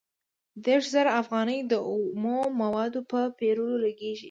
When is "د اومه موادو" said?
1.71-2.99